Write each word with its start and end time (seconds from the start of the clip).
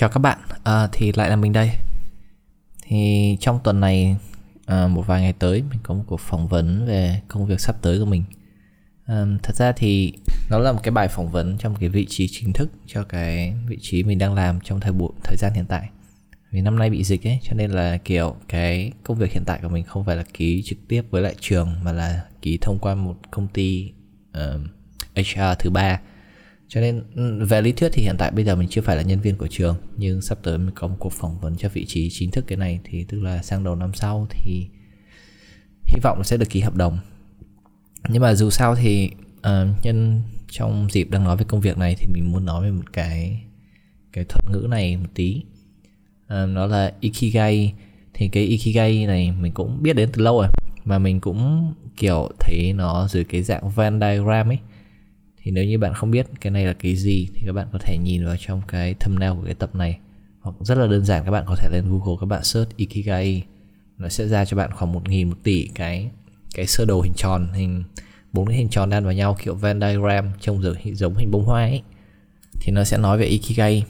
Chào 0.00 0.08
các 0.08 0.18
bạn, 0.18 0.38
à, 0.64 0.88
thì 0.92 1.12
lại 1.12 1.30
là 1.30 1.36
mình 1.36 1.52
đây. 1.52 1.70
Thì 2.82 3.36
trong 3.40 3.60
tuần 3.64 3.80
này, 3.80 4.16
à, 4.66 4.88
một 4.88 5.06
vài 5.06 5.20
ngày 5.20 5.32
tới 5.32 5.62
Mình 5.70 5.78
có 5.82 5.94
một 5.94 6.04
cuộc 6.06 6.20
phỏng 6.20 6.48
vấn 6.48 6.86
về 6.86 7.20
công 7.28 7.46
việc 7.46 7.60
sắp 7.60 7.76
tới 7.82 7.98
của 7.98 8.04
mình. 8.04 8.24
À, 9.06 9.24
Thật 9.42 9.56
ra 9.56 9.72
thì 9.72 10.12
nó 10.50 10.58
là 10.58 10.72
một 10.72 10.80
cái 10.82 10.92
bài 10.92 11.08
phỏng 11.08 11.28
vấn 11.28 11.58
trong 11.58 11.74
cái 11.80 11.88
vị 11.88 12.06
trí 12.08 12.28
chính 12.30 12.52
thức 12.52 12.70
Cho 12.86 13.02
cái 13.02 13.54
vị 13.66 13.78
trí 13.80 14.02
mình 14.02 14.18
đang 14.18 14.34
làm 14.34 14.60
trong 14.64 14.80
thời, 14.80 14.92
buổi 14.92 15.12
thời 15.24 15.36
gian 15.36 15.52
hiện 15.54 15.66
tại. 15.68 15.88
Vì 16.50 16.60
năm 16.60 16.78
nay 16.78 16.90
bị 16.90 17.04
dịch 17.04 17.26
ấy, 17.26 17.38
cho 17.42 17.54
nên 17.56 17.70
là 17.70 17.96
kiểu 17.96 18.36
cái 18.48 18.92
công 19.04 19.16
việc 19.16 19.32
hiện 19.32 19.42
tại 19.46 19.58
của 19.62 19.68
mình 19.68 19.84
không 19.84 20.04
phải 20.04 20.16
là 20.16 20.24
ký 20.34 20.62
trực 20.66 20.78
tiếp 20.88 21.02
với 21.10 21.22
lại 21.22 21.34
trường 21.40 21.74
Mà 21.84 21.92
là 21.92 22.24
ký 22.42 22.58
thông 22.60 22.78
qua 22.78 22.94
một 22.94 23.16
công 23.30 23.48
ty 23.48 23.92
uh, 24.38 24.60
HR 25.16 25.58
thứ 25.58 25.70
ba 25.70 26.00
cho 26.70 26.80
nên 26.80 27.02
ừ, 27.14 27.44
về 27.44 27.62
lý 27.62 27.72
thuyết 27.72 27.88
thì 27.92 28.02
hiện 28.02 28.16
tại 28.18 28.30
bây 28.30 28.44
giờ 28.44 28.56
mình 28.56 28.68
chưa 28.68 28.80
phải 28.80 28.96
là 28.96 29.02
nhân 29.02 29.20
viên 29.20 29.36
của 29.36 29.48
trường 29.50 29.76
nhưng 29.96 30.22
sắp 30.22 30.38
tới 30.42 30.58
mình 30.58 30.74
có 30.74 30.88
một 30.88 30.96
cuộc 30.98 31.12
phỏng 31.12 31.40
vấn 31.40 31.56
cho 31.56 31.68
vị 31.68 31.84
trí 31.88 32.08
chính 32.12 32.30
thức 32.30 32.44
cái 32.46 32.58
này 32.58 32.80
thì 32.84 33.04
tức 33.04 33.22
là 33.22 33.42
sang 33.42 33.64
đầu 33.64 33.76
năm 33.76 33.90
sau 33.94 34.26
thì 34.30 34.66
hy 35.84 36.00
vọng 36.02 36.24
sẽ 36.24 36.36
được 36.36 36.50
ký 36.50 36.60
hợp 36.60 36.76
đồng. 36.76 36.98
Nhưng 38.08 38.22
mà 38.22 38.34
dù 38.34 38.50
sao 38.50 38.74
thì 38.74 39.10
uh, 39.38 39.84
nhân 39.84 40.22
trong 40.50 40.88
dịp 40.90 41.10
đang 41.10 41.24
nói 41.24 41.36
về 41.36 41.44
công 41.48 41.60
việc 41.60 41.78
này 41.78 41.94
thì 41.98 42.06
mình 42.12 42.32
muốn 42.32 42.44
nói 42.44 42.64
về 42.64 42.70
một 42.70 42.92
cái 42.92 43.42
cái 44.12 44.24
thuật 44.24 44.44
ngữ 44.50 44.66
này 44.70 44.96
một 44.96 45.08
tí. 45.14 45.42
Uh, 46.24 46.48
nó 46.48 46.66
là 46.66 46.92
ikigai. 47.00 47.74
Thì 48.14 48.28
cái 48.28 48.44
ikigai 48.44 49.06
này 49.06 49.32
mình 49.40 49.52
cũng 49.52 49.82
biết 49.82 49.96
đến 49.96 50.08
từ 50.12 50.22
lâu 50.22 50.38
rồi 50.40 50.48
mà 50.84 50.98
mình 50.98 51.20
cũng 51.20 51.72
kiểu 51.96 52.28
thấy 52.40 52.72
nó 52.72 53.08
dưới 53.08 53.24
cái 53.24 53.42
dạng 53.42 53.70
Venn 53.70 54.00
diagram 54.00 54.48
ấy 54.48 54.58
thì 55.42 55.50
nếu 55.50 55.64
như 55.64 55.78
bạn 55.78 55.94
không 55.94 56.10
biết 56.10 56.26
cái 56.40 56.50
này 56.50 56.66
là 56.66 56.72
cái 56.72 56.96
gì 56.96 57.28
thì 57.34 57.42
các 57.46 57.52
bạn 57.52 57.66
có 57.72 57.78
thể 57.78 57.98
nhìn 57.98 58.26
vào 58.26 58.36
trong 58.40 58.62
cái 58.68 58.94
thumbnail 58.94 59.32
của 59.32 59.44
cái 59.44 59.54
tập 59.54 59.74
này. 59.74 59.98
Hoặc 60.40 60.56
rất 60.60 60.78
là 60.78 60.86
đơn 60.86 61.04
giản 61.04 61.24
các 61.24 61.30
bạn 61.30 61.44
có 61.46 61.56
thể 61.56 61.68
lên 61.72 61.84
Google 61.88 62.16
các 62.20 62.26
bạn 62.26 62.44
search 62.44 62.76
Ikigai. 62.76 63.44
Nó 63.98 64.08
sẽ 64.08 64.28
ra 64.28 64.44
cho 64.44 64.56
bạn 64.56 64.70
khoảng 64.72 64.92
một 64.92 65.08
nghìn 65.08 65.28
một 65.28 65.36
tỷ 65.42 65.68
cái 65.74 66.10
cái 66.54 66.66
sơ 66.66 66.84
đồ 66.84 67.00
hình 67.00 67.12
tròn 67.16 67.52
hình 67.52 67.84
bốn 68.32 68.46
cái 68.46 68.56
hình 68.56 68.68
tròn 68.68 68.90
đan 68.90 69.04
vào 69.04 69.12
nhau 69.12 69.36
kiểu 69.42 69.54
Venn 69.54 69.80
diagram 69.80 70.30
trông 70.40 70.62
giống 70.62 70.76
giống 70.94 71.16
hình 71.16 71.30
bông 71.30 71.44
hoa 71.44 71.62
ấy. 71.62 71.82
Thì 72.60 72.72
nó 72.72 72.84
sẽ 72.84 72.98
nói 72.98 73.18
về 73.18 73.26
Ikigai. 73.26 73.84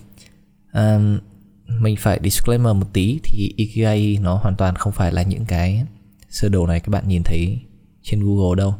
Um, 0.72 1.18
mình 1.66 1.96
phải 1.96 2.20
disclaimer 2.22 2.76
một 2.76 2.86
tí 2.92 3.20
thì 3.22 3.52
Ikigai 3.56 4.18
nó 4.22 4.34
hoàn 4.34 4.56
toàn 4.56 4.74
không 4.74 4.92
phải 4.92 5.12
là 5.12 5.22
những 5.22 5.44
cái 5.44 5.84
sơ 6.28 6.48
đồ 6.48 6.66
này 6.66 6.80
các 6.80 6.88
bạn 6.88 7.08
nhìn 7.08 7.22
thấy 7.22 7.58
trên 8.02 8.20
Google 8.20 8.56
đâu 8.56 8.74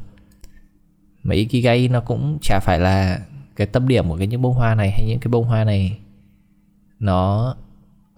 mà 1.31 1.35
Ikigai 1.35 1.89
nó 1.89 2.01
cũng 2.01 2.39
chả 2.43 2.61
phải 2.61 2.79
là 2.79 3.21
cái 3.57 3.67
tâm 3.67 3.89
điểm 3.89 4.09
của 4.09 4.17
cái 4.19 4.27
những 4.27 4.43
bông 4.43 4.55
hoa 4.55 4.75
này 4.75 4.91
hay 4.91 5.07
những 5.07 5.21
cái 5.21 5.29
bông 5.29 5.45
hoa 5.45 5.65
này 5.65 5.99
nó 6.99 7.57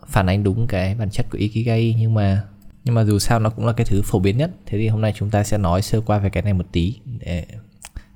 phản 0.06 0.26
ánh 0.26 0.42
đúng 0.42 0.66
cái 0.66 0.94
bản 0.94 1.10
chất 1.10 1.26
của 1.30 1.38
Ikigai 1.38 1.94
nhưng 1.98 2.14
mà 2.14 2.42
nhưng 2.84 2.94
mà 2.94 3.04
dù 3.04 3.18
sao 3.18 3.38
nó 3.38 3.50
cũng 3.50 3.66
là 3.66 3.72
cái 3.72 3.86
thứ 3.86 4.02
phổ 4.04 4.18
biến 4.18 4.38
nhất. 4.38 4.50
Thế 4.66 4.78
thì 4.78 4.88
hôm 4.88 5.00
nay 5.00 5.12
chúng 5.16 5.30
ta 5.30 5.44
sẽ 5.44 5.58
nói 5.58 5.82
sơ 5.82 6.00
qua 6.00 6.18
về 6.18 6.30
cái 6.30 6.42
này 6.42 6.52
một 6.52 6.66
tí 6.72 6.94
để 7.18 7.46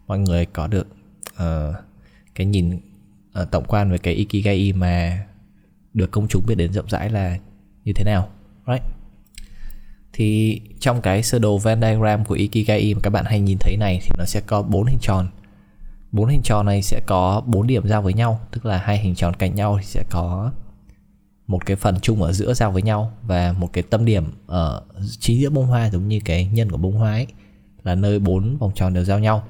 mọi 0.07 0.19
người 0.19 0.47
có 0.47 0.67
được 0.67 0.87
uh, 1.29 1.75
cái 2.35 2.47
nhìn 2.47 2.81
uh, 3.43 3.51
tổng 3.51 3.65
quan 3.69 3.91
về 3.91 3.99
cái 3.99 4.15
Ikigai 4.15 4.73
mà 4.73 5.27
được 5.95 6.11
công 6.11 6.29
chúng 6.29 6.47
biết 6.47 6.55
đến 6.55 6.73
rộng 6.73 6.89
rãi 6.89 7.11
là 7.11 7.39
như 7.85 7.93
thế 7.93 8.05
nào. 8.05 8.29
Right 8.67 8.96
thì 10.17 10.61
trong 10.81 11.03
cái 11.03 11.23
sơ 11.23 11.39
đồ 11.39 11.59
Venn 11.59 11.81
diagram 11.81 12.25
của 12.25 12.35
Ikigai 12.35 12.95
mà 12.95 13.01
các 13.03 13.11
bạn 13.11 13.25
hay 13.25 13.41
nhìn 13.41 13.59
thấy 13.61 13.77
này 13.77 14.01
thì 14.03 14.11
nó 14.19 14.25
sẽ 14.25 14.41
có 14.47 14.63
bốn 14.63 14.87
hình 14.87 14.99
tròn. 15.01 15.29
Bốn 16.13 16.29
hình 16.29 16.41
tròn 16.45 16.67
này 16.67 16.83
sẽ 16.83 17.01
có 17.07 17.43
bốn 17.47 17.67
điểm 17.67 17.89
giao 17.89 18.03
với 18.03 18.15
nhau, 18.15 18.41
tức 18.51 18.67
là 18.67 18.79
hai 18.79 18.99
hình 18.99 19.15
tròn 19.15 19.37
cạnh 19.37 19.55
nhau 19.55 19.77
thì 19.81 19.85
sẽ 19.85 20.05
có 20.11 20.53
một 21.47 21.67
cái 21.67 21.77
phần 21.77 22.01
chung 22.03 22.23
ở 22.23 22.33
giữa 22.33 22.55
giao 22.55 22.73
với 22.73 22.83
nhau 22.83 23.13
và 23.23 23.55
một 23.59 23.73
cái 23.73 23.85
tâm 23.91 24.05
điểm 24.05 24.25
ở 24.47 24.83
chính 25.19 25.41
giữa 25.41 25.51
bông 25.51 25.67
hoa 25.67 25.91
giống 25.91 26.09
như 26.09 26.21
cái 26.25 26.47
nhân 26.53 26.71
của 26.71 26.77
bông 26.77 26.99
hoa 26.99 27.13
ấy, 27.13 27.27
là 27.83 27.95
nơi 27.95 28.19
bốn 28.19 28.57
vòng 28.59 28.73
tròn 28.75 28.95
đều 28.95 29.05
giao 29.05 29.19
nhau. 29.19 29.45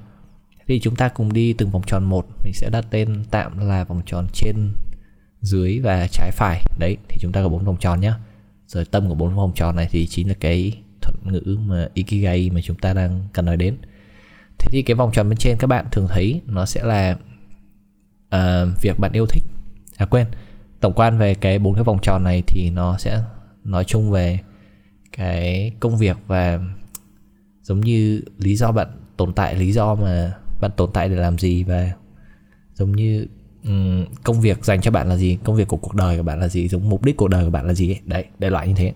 Thì 0.68 0.80
chúng 0.80 0.96
ta 0.96 1.08
cùng 1.08 1.32
đi 1.32 1.52
từng 1.52 1.70
vòng 1.70 1.82
tròn 1.86 2.04
một, 2.04 2.26
mình 2.44 2.52
sẽ 2.54 2.70
đặt 2.70 2.84
tên 2.90 3.24
tạm 3.30 3.68
là 3.68 3.84
vòng 3.84 4.02
tròn 4.06 4.26
trên 4.32 4.72
dưới 5.40 5.80
và 5.80 6.06
trái 6.12 6.30
phải. 6.30 6.62
Đấy, 6.78 6.96
thì 7.08 7.16
chúng 7.20 7.32
ta 7.32 7.42
có 7.42 7.48
bốn 7.48 7.64
vòng 7.64 7.76
tròn 7.80 8.00
nhé 8.00 8.12
rồi 8.66 8.84
tâm 8.84 9.08
của 9.08 9.14
bốn 9.14 9.36
vòng 9.36 9.52
tròn 9.54 9.76
này 9.76 9.88
thì 9.90 10.06
chính 10.06 10.28
là 10.28 10.34
cái 10.40 10.72
thuật 11.02 11.14
ngữ 11.26 11.58
mà 11.66 11.88
ikigai 11.94 12.50
mà 12.50 12.60
chúng 12.60 12.76
ta 12.76 12.94
đang 12.94 13.28
cần 13.32 13.44
nói 13.44 13.56
đến. 13.56 13.76
Thế 14.58 14.68
thì 14.70 14.82
cái 14.82 14.94
vòng 14.94 15.10
tròn 15.12 15.28
bên 15.28 15.38
trên 15.38 15.56
các 15.58 15.66
bạn 15.66 15.86
thường 15.92 16.08
thấy 16.08 16.40
nó 16.46 16.66
sẽ 16.66 16.84
là 16.84 17.16
uh, 18.34 18.82
việc 18.82 18.98
bạn 18.98 19.12
yêu 19.12 19.26
thích. 19.26 19.42
À 19.96 20.06
quên 20.06 20.26
tổng 20.80 20.92
quan 20.92 21.18
về 21.18 21.34
cái 21.34 21.58
bốn 21.58 21.74
cái 21.74 21.84
vòng 21.84 21.98
tròn 22.02 22.24
này 22.24 22.42
thì 22.46 22.70
nó 22.70 22.98
sẽ 22.98 23.22
nói 23.64 23.84
chung 23.84 24.10
về 24.10 24.40
cái 25.12 25.72
công 25.80 25.98
việc 25.98 26.16
và 26.26 26.60
giống 27.62 27.80
như 27.80 28.22
lý 28.38 28.56
do 28.56 28.72
bạn 28.72 28.88
tồn 29.16 29.32
tại 29.32 29.54
lý 29.54 29.72
do 29.72 29.94
mà 29.94 30.32
bạn 30.60 30.70
tồn 30.76 30.90
tại 30.92 31.08
để 31.08 31.16
làm 31.16 31.38
gì 31.38 31.64
và 31.64 31.90
giống 32.74 32.92
như 32.92 33.26
um, 33.66 34.04
công 34.24 34.40
việc 34.40 34.64
dành 34.64 34.80
cho 34.80 34.90
bạn 34.90 35.08
là 35.08 35.16
gì? 35.16 35.38
Công 35.44 35.56
việc 35.56 35.68
của 35.68 35.76
cuộc 35.76 35.94
đời 35.94 36.16
của 36.16 36.22
bạn 36.22 36.40
là 36.40 36.48
gì? 36.48 36.68
Giống 36.68 36.88
mục 36.88 37.04
đích 37.04 37.16
cuộc 37.16 37.28
đời 37.28 37.44
của 37.44 37.50
bạn 37.50 37.66
là 37.66 37.74
gì 37.74 37.90
ấy. 37.90 38.00
đấy 38.04 38.24
đại 38.38 38.50
loại 38.50 38.68
như 38.68 38.74
thế. 38.76 38.92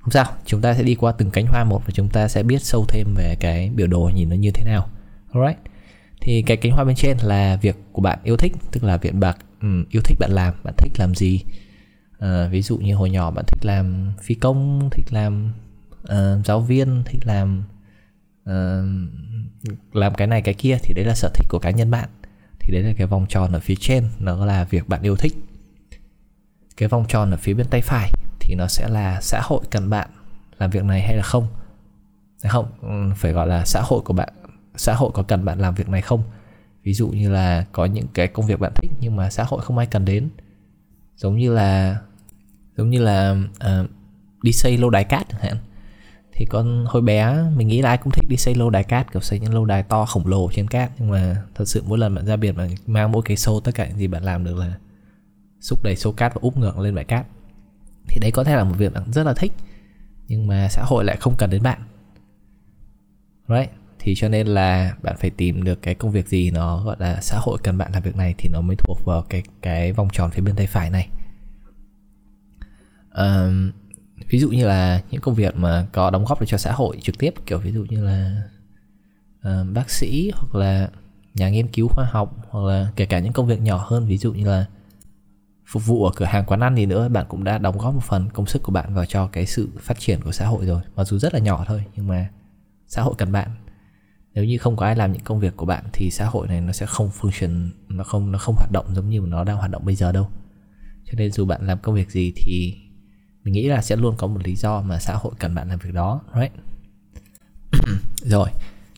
Không 0.00 0.10
sao 0.10 0.24
chúng 0.46 0.60
ta 0.60 0.74
sẽ 0.74 0.82
đi 0.82 0.94
qua 0.94 1.12
từng 1.12 1.30
cánh 1.30 1.46
hoa 1.46 1.64
một 1.64 1.82
và 1.86 1.90
chúng 1.94 2.08
ta 2.08 2.28
sẽ 2.28 2.42
biết 2.42 2.62
sâu 2.62 2.84
thêm 2.88 3.14
về 3.16 3.36
cái 3.40 3.70
biểu 3.74 3.86
đồ 3.86 4.10
nhìn 4.14 4.28
nó 4.28 4.36
như 4.36 4.50
thế 4.50 4.64
nào. 4.64 4.88
Alright. 5.32 5.58
Thì 6.20 6.42
cái 6.42 6.56
cánh 6.56 6.72
hoa 6.72 6.84
bên 6.84 6.96
trên 6.96 7.16
là 7.22 7.58
việc 7.62 7.76
của 7.92 8.02
bạn 8.02 8.18
yêu 8.24 8.36
thích 8.36 8.52
tức 8.72 8.84
là 8.84 8.96
việc 8.96 9.14
bạn 9.14 9.36
um, 9.62 9.84
yêu 9.90 10.02
thích 10.04 10.16
bạn 10.20 10.30
làm. 10.32 10.54
Bạn 10.64 10.74
thích 10.76 10.92
làm 10.98 11.14
gì? 11.14 11.40
Uh, 12.18 12.50
ví 12.50 12.62
dụ 12.62 12.78
như 12.78 12.94
hồi 12.94 13.10
nhỏ 13.10 13.30
bạn 13.30 13.44
thích 13.48 13.64
làm 13.64 14.12
phi 14.22 14.34
công 14.34 14.90
thích 14.90 15.06
làm 15.10 15.52
uh, 16.02 16.46
giáo 16.46 16.60
viên 16.60 17.02
thích 17.04 17.20
làm 17.24 17.62
uh, 18.50 18.84
làm 19.92 20.14
cái 20.14 20.26
này 20.26 20.42
cái 20.42 20.54
kia 20.54 20.78
thì 20.82 20.94
đấy 20.94 21.04
là 21.04 21.14
sở 21.14 21.30
thích 21.34 21.46
của 21.48 21.58
cá 21.58 21.70
nhân 21.70 21.90
bạn 21.90 22.08
thì 22.62 22.72
đấy 22.72 22.82
là 22.82 22.92
cái 22.96 23.06
vòng 23.06 23.26
tròn 23.28 23.52
ở 23.52 23.60
phía 23.60 23.74
trên 23.80 24.08
nó 24.18 24.46
là 24.46 24.64
việc 24.64 24.88
bạn 24.88 25.02
yêu 25.02 25.16
thích. 25.16 25.34
Cái 26.76 26.88
vòng 26.88 27.04
tròn 27.08 27.30
ở 27.30 27.36
phía 27.36 27.54
bên 27.54 27.66
tay 27.70 27.80
phải 27.80 28.10
thì 28.40 28.54
nó 28.54 28.66
sẽ 28.66 28.88
là 28.88 29.20
xã 29.20 29.40
hội 29.44 29.60
cần 29.70 29.90
bạn 29.90 30.08
làm 30.58 30.70
việc 30.70 30.84
này 30.84 31.02
hay 31.02 31.16
là 31.16 31.22
không. 31.22 31.46
Không? 32.48 32.66
Ừ, 32.82 33.12
phải 33.16 33.32
gọi 33.32 33.46
là 33.46 33.64
xã 33.64 33.82
hội 33.84 34.00
của 34.04 34.12
bạn 34.12 34.28
xã 34.76 34.94
hội 34.94 35.10
có 35.14 35.22
cần 35.22 35.44
bạn 35.44 35.58
làm 35.58 35.74
việc 35.74 35.88
này 35.88 36.02
không? 36.02 36.22
Ví 36.82 36.94
dụ 36.94 37.08
như 37.08 37.30
là 37.30 37.66
có 37.72 37.84
những 37.84 38.06
cái 38.14 38.28
công 38.28 38.46
việc 38.46 38.60
bạn 38.60 38.72
thích 38.74 38.90
nhưng 39.00 39.16
mà 39.16 39.30
xã 39.30 39.44
hội 39.44 39.60
không 39.62 39.78
ai 39.78 39.86
cần 39.86 40.04
đến. 40.04 40.28
Giống 41.16 41.36
như 41.36 41.52
là 41.52 41.98
giống 42.76 42.90
như 42.90 43.02
là 43.02 43.36
uh, 43.54 43.90
đi 44.42 44.52
xây 44.52 44.78
lâu 44.78 44.90
đài 44.90 45.04
cát 45.04 45.26
chẳng 45.28 45.40
hạn 45.40 45.56
thì 46.32 46.44
con 46.44 46.84
hồi 46.88 47.02
bé 47.02 47.44
mình 47.56 47.68
nghĩ 47.68 47.82
là 47.82 47.88
ai 47.88 47.98
cũng 47.98 48.12
thích 48.12 48.24
đi 48.28 48.36
xây 48.36 48.54
lâu 48.54 48.70
đài 48.70 48.84
cát 48.84 49.12
kiểu 49.12 49.22
xây 49.22 49.38
những 49.38 49.54
lâu 49.54 49.64
đài 49.64 49.82
to 49.82 50.04
khổng 50.04 50.26
lồ 50.26 50.50
trên 50.52 50.68
cát. 50.68 50.90
Nhưng 50.98 51.10
mà 51.10 51.42
thật 51.54 51.64
sự 51.64 51.82
mỗi 51.86 51.98
lần 51.98 52.14
bạn 52.14 52.26
ra 52.26 52.36
biển 52.36 52.56
bạn 52.56 52.70
mang 52.86 53.12
mỗi 53.12 53.22
cái 53.24 53.36
xô 53.36 53.60
tất 53.60 53.72
cả 53.74 53.88
những 53.88 53.98
gì 53.98 54.06
bạn 54.06 54.22
làm 54.22 54.44
được 54.44 54.56
là 54.56 54.78
xúc 55.60 55.82
đầy 55.82 55.96
xô 55.96 56.12
cát 56.12 56.34
và 56.34 56.38
úp 56.42 56.56
ngược 56.56 56.78
lên 56.78 56.94
bãi 56.94 57.04
cát. 57.04 57.26
Thì 58.08 58.18
đấy 58.20 58.30
có 58.30 58.44
thể 58.44 58.56
là 58.56 58.64
một 58.64 58.74
việc 58.78 58.92
bạn 58.92 59.12
rất 59.12 59.26
là 59.26 59.34
thích 59.34 59.52
nhưng 60.28 60.46
mà 60.46 60.68
xã 60.70 60.82
hội 60.86 61.04
lại 61.04 61.16
không 61.20 61.34
cần 61.38 61.50
đến 61.50 61.62
bạn. 61.62 61.80
Right? 63.48 63.70
Thì 63.98 64.14
cho 64.16 64.28
nên 64.28 64.46
là 64.46 64.94
bạn 65.02 65.16
phải 65.20 65.30
tìm 65.30 65.64
được 65.64 65.82
cái 65.82 65.94
công 65.94 66.10
việc 66.10 66.28
gì 66.28 66.50
nó 66.50 66.84
gọi 66.84 66.96
là 66.98 67.20
xã 67.20 67.38
hội 67.42 67.58
cần 67.62 67.78
bạn 67.78 67.92
làm 67.92 68.02
việc 68.02 68.16
này 68.16 68.34
thì 68.38 68.48
nó 68.52 68.60
mới 68.60 68.76
thuộc 68.76 69.04
vào 69.04 69.22
cái 69.22 69.42
cái 69.62 69.92
vòng 69.92 70.08
tròn 70.12 70.30
phía 70.30 70.42
bên 70.42 70.56
tay 70.56 70.66
phải 70.66 70.90
này. 70.90 71.08
Um, 73.14 73.70
ví 74.28 74.38
dụ 74.38 74.48
như 74.48 74.66
là 74.66 75.02
những 75.10 75.20
công 75.20 75.34
việc 75.34 75.56
mà 75.56 75.86
có 75.92 76.10
đóng 76.10 76.24
góp 76.24 76.40
được 76.40 76.46
cho 76.48 76.58
xã 76.58 76.72
hội 76.72 76.98
trực 77.02 77.18
tiếp 77.18 77.34
kiểu 77.46 77.58
ví 77.58 77.72
dụ 77.72 77.84
như 77.88 78.04
là 78.04 78.42
uh, 79.38 79.74
bác 79.74 79.90
sĩ 79.90 80.32
hoặc 80.34 80.54
là 80.54 80.90
nhà 81.34 81.50
nghiên 81.50 81.68
cứu 81.68 81.88
khoa 81.88 82.04
học 82.10 82.36
hoặc 82.50 82.64
là 82.64 82.92
kể 82.96 83.06
cả 83.06 83.18
những 83.18 83.32
công 83.32 83.46
việc 83.46 83.60
nhỏ 83.60 83.86
hơn 83.88 84.06
ví 84.06 84.18
dụ 84.18 84.32
như 84.32 84.48
là 84.48 84.66
phục 85.72 85.86
vụ 85.86 86.04
ở 86.04 86.12
cửa 86.16 86.24
hàng 86.24 86.44
quán 86.46 86.60
ăn 86.60 86.76
thì 86.76 86.86
nữa 86.86 87.08
bạn 87.08 87.26
cũng 87.28 87.44
đã 87.44 87.58
đóng 87.58 87.78
góp 87.78 87.94
một 87.94 88.02
phần 88.02 88.30
công 88.30 88.46
sức 88.46 88.62
của 88.62 88.72
bạn 88.72 88.94
vào 88.94 89.06
cho 89.06 89.26
cái 89.26 89.46
sự 89.46 89.68
phát 89.78 89.98
triển 89.98 90.20
của 90.22 90.32
xã 90.32 90.46
hội 90.46 90.66
rồi. 90.66 90.82
Mặc 90.96 91.04
dù 91.04 91.18
rất 91.18 91.34
là 91.34 91.40
nhỏ 91.40 91.64
thôi 91.68 91.84
nhưng 91.96 92.06
mà 92.06 92.28
xã 92.86 93.02
hội 93.02 93.14
cần 93.18 93.32
bạn. 93.32 93.50
Nếu 94.34 94.44
như 94.44 94.58
không 94.58 94.76
có 94.76 94.86
ai 94.86 94.96
làm 94.96 95.12
những 95.12 95.24
công 95.24 95.40
việc 95.40 95.56
của 95.56 95.66
bạn 95.66 95.84
thì 95.92 96.10
xã 96.10 96.26
hội 96.26 96.48
này 96.48 96.60
nó 96.60 96.72
sẽ 96.72 96.86
không 96.86 97.10
function 97.20 97.68
nó 97.88 98.04
không 98.04 98.32
nó 98.32 98.38
không 98.38 98.54
hoạt 98.54 98.72
động 98.72 98.94
giống 98.94 99.08
như 99.08 99.20
nó 99.20 99.44
đang 99.44 99.56
hoạt 99.56 99.70
động 99.70 99.84
bây 99.84 99.94
giờ 99.94 100.12
đâu. 100.12 100.28
Cho 101.04 101.12
nên 101.16 101.32
dù 101.32 101.44
bạn 101.44 101.66
làm 101.66 101.78
công 101.78 101.94
việc 101.94 102.10
gì 102.10 102.32
thì 102.36 102.74
mình 103.44 103.54
nghĩ 103.54 103.68
là 103.68 103.82
sẽ 103.82 103.96
luôn 103.96 104.14
có 104.16 104.26
một 104.26 104.40
lý 104.44 104.56
do 104.56 104.80
mà 104.80 104.98
xã 104.98 105.14
hội 105.14 105.32
cần 105.38 105.54
bạn 105.54 105.68
làm 105.68 105.78
việc 105.78 105.94
đó, 105.94 106.20
right? 106.34 106.52
Rồi, 108.22 108.48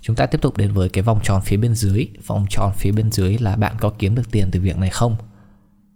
chúng 0.00 0.17
ta 0.17 0.26
tiếp 0.26 0.41
tục 0.41 0.56
đến 0.56 0.73
với 0.73 0.88
cái 0.88 1.02
vòng 1.02 1.20
tròn 1.23 1.43
phía 1.44 1.56
bên 1.56 1.75
dưới. 1.75 2.08
Vòng 2.26 2.46
tròn 2.50 2.73
phía 2.76 2.93
bên 2.93 3.12
dưới 3.12 3.38
là 3.38 3.56
bạn 3.56 3.75
có 3.81 3.93
kiếm 3.99 4.14
được 4.14 4.31
tiền 4.31 4.49
từ 4.52 4.61
việc 4.61 4.79
này 4.79 4.91
không? 4.91 5.17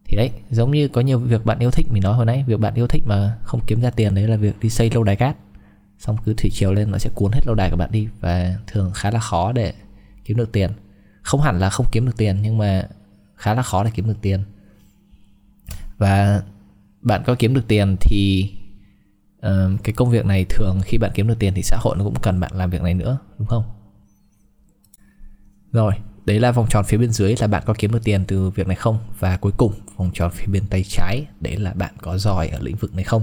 Thì 0.04 0.16
đấy, 0.16 0.30
giống 0.50 0.70
như 0.70 0.88
có 0.88 1.00
nhiều 1.00 1.18
việc 1.18 1.44
bạn 1.44 1.58
yêu 1.58 1.70
thích, 1.70 1.86
mình 1.90 2.02
nói 2.02 2.14
hồi 2.14 2.26
nãy, 2.26 2.44
việc 2.46 2.60
bạn 2.60 2.74
yêu 2.74 2.86
thích 2.86 3.02
mà 3.06 3.38
không 3.42 3.60
kiếm 3.66 3.80
ra 3.80 3.90
tiền 3.90 4.14
đấy 4.14 4.28
là 4.28 4.36
việc 4.36 4.60
đi 4.60 4.70
xây 4.70 4.90
lâu 4.90 5.04
đài 5.04 5.16
cát. 5.16 5.36
Xong 5.98 6.16
cứ 6.24 6.34
thủy 6.34 6.50
chiều 6.52 6.72
lên 6.72 6.90
nó 6.90 6.98
sẽ 6.98 7.10
cuốn 7.14 7.32
hết 7.32 7.40
lâu 7.46 7.54
đài 7.54 7.70
của 7.70 7.76
bạn 7.76 7.90
đi 7.92 8.08
và 8.20 8.54
thường 8.66 8.90
khá 8.94 9.10
là 9.10 9.20
khó 9.20 9.52
để 9.52 9.74
kiếm 10.24 10.36
được 10.36 10.52
tiền. 10.52 10.70
Không 11.22 11.40
hẳn 11.40 11.58
là 11.58 11.70
không 11.70 11.86
kiếm 11.92 12.06
được 12.06 12.16
tiền, 12.16 12.38
nhưng 12.42 12.58
mà 12.58 12.88
khá 13.36 13.54
là 13.54 13.62
khó 13.62 13.84
để 13.84 13.90
kiếm 13.94 14.06
được 14.08 14.18
tiền. 14.22 14.44
Và 15.98 16.42
bạn 17.00 17.22
có 17.26 17.34
kiếm 17.38 17.54
được 17.54 17.64
tiền 17.68 17.96
thì 18.00 18.50
uh, 19.46 19.82
cái 19.84 19.92
công 19.92 20.10
việc 20.10 20.26
này 20.26 20.46
thường 20.48 20.80
khi 20.84 20.98
bạn 20.98 21.10
kiếm 21.14 21.28
được 21.28 21.38
tiền 21.38 21.54
thì 21.54 21.62
xã 21.62 21.76
hội 21.80 21.96
nó 21.98 22.04
cũng 22.04 22.14
cần 22.22 22.40
bạn 22.40 22.52
làm 22.54 22.70
việc 22.70 22.82
này 22.82 22.94
nữa 22.94 23.18
đúng 23.38 23.48
không? 23.48 23.64
Rồi 25.72 25.94
đấy 26.24 26.40
là 26.40 26.52
vòng 26.52 26.66
tròn 26.70 26.84
phía 26.84 26.98
bên 26.98 27.10
dưới 27.10 27.34
là 27.40 27.46
bạn 27.46 27.62
có 27.66 27.74
kiếm 27.78 27.92
được 27.92 28.04
tiền 28.04 28.24
từ 28.28 28.50
việc 28.50 28.66
này 28.66 28.76
không? 28.76 28.98
Và 29.18 29.36
cuối 29.36 29.52
cùng 29.56 29.72
vòng 29.96 30.10
tròn 30.14 30.30
phía 30.34 30.46
bên 30.52 30.66
tay 30.70 30.84
trái 30.88 31.26
đấy 31.40 31.56
là 31.56 31.72
bạn 31.72 31.94
có 32.02 32.18
giỏi 32.18 32.48
ở 32.48 32.58
lĩnh 32.58 32.76
vực 32.76 32.94
này 32.94 33.04
không? 33.04 33.22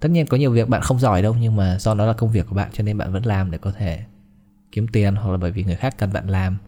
Tất 0.00 0.08
nhiên 0.10 0.26
có 0.26 0.36
nhiều 0.36 0.50
việc 0.50 0.68
bạn 0.68 0.82
không 0.82 0.98
giỏi 0.98 1.22
đâu 1.22 1.36
nhưng 1.40 1.56
mà 1.56 1.78
do 1.78 1.94
nó 1.94 2.06
là 2.06 2.12
công 2.12 2.30
việc 2.30 2.46
của 2.48 2.54
bạn 2.54 2.70
cho 2.72 2.84
nên 2.84 2.98
bạn 2.98 3.12
vẫn 3.12 3.26
làm 3.26 3.50
để 3.50 3.58
có 3.58 3.72
thể 3.72 4.04
kiếm 4.72 4.88
tiền 4.88 5.14
hoặc 5.14 5.30
là 5.30 5.36
bởi 5.36 5.50
vì 5.50 5.64
người 5.64 5.76
khác 5.76 5.94
cần 5.98 6.12
bạn 6.12 6.28
làm 6.28 6.58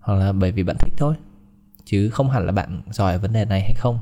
hoặc 0.00 0.14
là 0.14 0.32
bởi 0.32 0.52
vì 0.52 0.62
bạn 0.62 0.76
thích 0.78 0.94
thôi. 0.96 1.14
Chứ 1.84 2.10
không 2.10 2.30
hẳn 2.30 2.46
là 2.46 2.52
bạn 2.52 2.82
giỏi 2.90 3.12
ở 3.12 3.18
vấn 3.18 3.32
đề 3.32 3.44
này 3.44 3.60
hay 3.60 3.74
không 3.76 3.98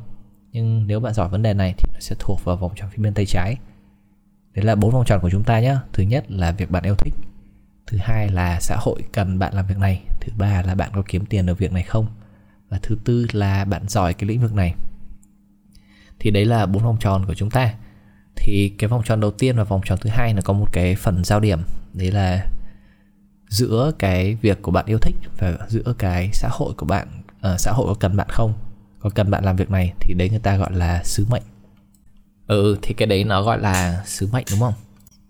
nhưng 0.54 0.86
nếu 0.86 1.00
bạn 1.00 1.14
giỏi 1.14 1.28
vấn 1.28 1.42
đề 1.42 1.54
này 1.54 1.74
thì 1.78 1.84
nó 1.92 2.00
sẽ 2.00 2.16
thuộc 2.18 2.44
vào 2.44 2.56
vòng 2.56 2.72
tròn 2.76 2.88
phía 2.92 3.02
bên 3.02 3.14
tay 3.14 3.26
trái. 3.26 3.56
Đấy 4.54 4.64
là 4.64 4.74
bốn 4.74 4.90
vòng 4.90 5.04
tròn 5.04 5.20
của 5.20 5.30
chúng 5.30 5.44
ta 5.44 5.60
nhé 5.60 5.76
thứ 5.92 6.02
nhất 6.02 6.30
là 6.30 6.52
việc 6.52 6.70
bạn 6.70 6.82
yêu 6.82 6.94
thích. 6.94 7.14
Thứ 7.86 7.98
hai 8.00 8.28
là 8.28 8.60
xã 8.60 8.76
hội 8.80 9.02
cần 9.12 9.38
bạn 9.38 9.54
làm 9.54 9.66
việc 9.66 9.78
này. 9.78 10.02
Thứ 10.20 10.32
ba 10.38 10.62
là 10.62 10.74
bạn 10.74 10.90
có 10.94 11.02
kiếm 11.08 11.26
tiền 11.26 11.46
ở 11.46 11.54
việc 11.54 11.72
này 11.72 11.82
không? 11.82 12.06
Và 12.68 12.78
thứ 12.82 12.98
tư 13.04 13.26
là 13.32 13.64
bạn 13.64 13.88
giỏi 13.88 14.14
cái 14.14 14.28
lĩnh 14.28 14.40
vực 14.40 14.54
này. 14.54 14.74
Thì 16.18 16.30
đấy 16.30 16.44
là 16.44 16.66
bốn 16.66 16.82
vòng 16.82 16.96
tròn 17.00 17.24
của 17.26 17.34
chúng 17.34 17.50
ta. 17.50 17.74
Thì 18.36 18.74
cái 18.78 18.88
vòng 18.88 19.02
tròn 19.04 19.20
đầu 19.20 19.30
tiên 19.30 19.56
và 19.56 19.64
vòng 19.64 19.80
tròn 19.84 19.98
thứ 20.02 20.10
hai 20.12 20.34
nó 20.34 20.40
có 20.44 20.52
một 20.52 20.66
cái 20.72 20.94
phần 20.94 21.24
giao 21.24 21.40
điểm. 21.40 21.60
Đấy 21.92 22.10
là 22.10 22.46
giữa 23.48 23.92
cái 23.98 24.34
việc 24.34 24.62
của 24.62 24.70
bạn 24.70 24.86
yêu 24.86 24.98
thích 24.98 25.16
và 25.38 25.58
giữa 25.68 25.94
cái 25.98 26.30
xã 26.32 26.48
hội 26.52 26.74
của 26.74 26.86
bạn 26.86 27.08
uh, 27.52 27.60
xã 27.60 27.72
hội 27.72 27.86
có 27.86 27.94
cần 27.94 28.16
bạn 28.16 28.28
không? 28.30 28.63
Còn 29.04 29.12
cần 29.12 29.30
bạn 29.30 29.44
làm 29.44 29.56
việc 29.56 29.70
này 29.70 29.92
thì 30.00 30.14
đấy 30.14 30.30
người 30.30 30.38
ta 30.38 30.56
gọi 30.56 30.72
là 30.72 31.02
sứ 31.04 31.26
mệnh. 31.30 31.42
Ừ 32.46 32.78
thì 32.82 32.94
cái 32.94 33.06
đấy 33.06 33.24
nó 33.24 33.42
gọi 33.42 33.60
là 33.60 34.02
sứ 34.06 34.28
mệnh 34.32 34.44
đúng 34.50 34.60
không? 34.60 34.74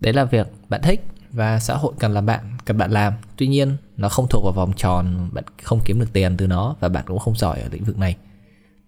Đấy 0.01 0.13
là 0.13 0.25
việc 0.25 0.47
bạn 0.69 0.83
thích 0.83 1.05
và 1.31 1.61
xã 1.61 1.75
hội 1.75 1.93
cần 1.99 2.15
làm 2.15 2.27
bạn, 2.27 2.41
cần 2.65 2.79
bạn 2.79 2.91
làm. 2.91 3.13
Tuy 3.37 3.47
nhiên, 3.47 3.77
nó 3.97 4.09
không 4.09 4.27
thuộc 4.31 4.45
vào 4.45 4.53
vòng 4.53 4.73
tròn, 4.77 5.31
bạn 5.33 5.45
không 5.63 5.81
kiếm 5.85 6.01
được 6.01 6.13
tiền 6.13 6.37
từ 6.37 6.47
nó 6.47 6.77
và 6.81 6.89
bạn 6.89 7.05
cũng 7.07 7.19
không 7.19 7.37
giỏi 7.37 7.61
ở 7.61 7.69
lĩnh 7.73 7.85
vực 7.85 7.99
này. 7.99 8.17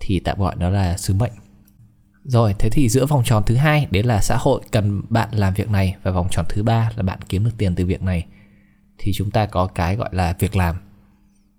Thì 0.01 0.21
tạm 0.21 0.39
gọi 0.39 0.57
nó 0.59 0.71
là 0.71 0.97
sứ 0.97 1.15
mệnh. 1.15 1.33
Rồi, 2.25 2.55
thế 2.59 2.69
thì 2.73 2.89
giữa 2.89 3.07
vòng 3.07 3.23
tròn 3.25 3.43
thứ 3.47 3.55
hai, 3.55 3.87
đấy 3.91 4.03
là 4.03 4.21
xã 4.23 4.37
hội 4.41 4.61
cần 4.73 5.03
bạn 5.09 5.29
làm 5.33 5.55
việc 5.55 5.71
này 5.71 5.97
và 6.03 6.11
vòng 6.11 6.29
tròn 6.31 6.45
thứ 6.49 6.63
ba 6.63 6.91
là 6.97 7.03
bạn 7.03 7.19
kiếm 7.29 7.45
được 7.45 7.55
tiền 7.59 7.75
từ 7.75 7.87
việc 7.87 8.03
này. 8.03 8.27
Thì 8.99 9.13
chúng 9.15 9.31
ta 9.31 9.47
có 9.47 9.67
cái 9.67 9.97
gọi 9.97 10.09
là 10.13 10.35
việc 10.39 10.57
làm. 10.57 10.77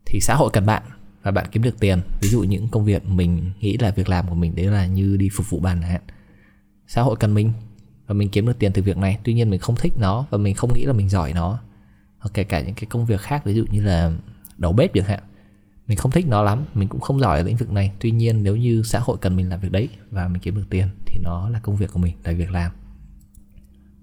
Thì 0.05 0.19
xã 0.21 0.35
hội 0.35 0.49
cần 0.53 0.65
bạn 0.65 0.83
và 1.27 1.31
bạn 1.31 1.45
kiếm 1.51 1.63
được 1.63 1.79
tiền. 1.79 2.01
Ví 2.21 2.29
dụ 2.29 2.43
những 2.43 2.67
công 2.67 2.85
việc 2.85 3.05
mình 3.05 3.51
nghĩ 3.59 3.77
là 3.77 3.91
việc 3.91 4.09
làm 4.09 4.27
của 4.29 4.35
mình 4.35 4.55
đấy 4.55 4.65
là 4.65 4.85
như 4.85 5.17
đi 5.17 5.29
phục 5.33 5.49
vụ 5.49 5.59
bàn 5.59 5.81
hạn. 5.81 6.01
Xã 6.87 7.01
hội 7.01 7.15
cần 7.19 7.33
mình 7.33 7.51
và 8.07 8.13
mình 8.13 8.29
kiếm 8.29 8.47
được 8.47 8.59
tiền 8.59 8.73
từ 8.73 8.81
việc 8.81 8.97
này. 8.97 9.19
Tuy 9.23 9.33
nhiên 9.33 9.49
mình 9.49 9.59
không 9.59 9.75
thích 9.75 9.93
nó 9.99 10.25
và 10.29 10.37
mình 10.37 10.55
không 10.55 10.73
nghĩ 10.73 10.85
là 10.85 10.93
mình 10.93 11.09
giỏi 11.09 11.33
nó. 11.33 11.59
Hoặc 12.19 12.29
kể 12.33 12.43
cả 12.43 12.61
những 12.61 12.75
cái 12.75 12.85
công 12.89 13.05
việc 13.05 13.21
khác, 13.21 13.45
ví 13.45 13.53
dụ 13.53 13.65
như 13.71 13.81
là 13.81 14.11
đầu 14.57 14.73
bếp 14.73 14.93
chẳng 14.93 15.05
hạn. 15.05 15.19
Mình 15.87 15.97
không 15.97 16.11
thích 16.11 16.27
nó 16.27 16.43
lắm, 16.43 16.65
mình 16.73 16.87
cũng 16.87 17.01
không 17.01 17.19
giỏi 17.19 17.37
ở 17.37 17.43
lĩnh 17.43 17.57
vực 17.57 17.71
này. 17.71 17.91
Tuy 17.99 18.11
nhiên 18.11 18.43
nếu 18.43 18.55
như 18.55 18.83
xã 18.85 18.99
hội 18.99 19.17
cần 19.21 19.35
mình 19.35 19.49
làm 19.49 19.59
việc 19.59 19.71
đấy 19.71 19.89
và 20.11 20.27
mình 20.27 20.41
kiếm 20.41 20.55
được 20.55 20.65
tiền 20.69 20.87
thì 21.05 21.19
nó 21.23 21.49
là 21.49 21.59
công 21.59 21.75
việc 21.75 21.91
của 21.93 21.99
mình, 21.99 22.15
là 22.23 22.33
việc 22.33 22.51
làm. 22.51 22.71